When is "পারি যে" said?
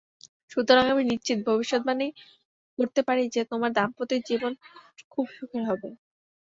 3.07-3.41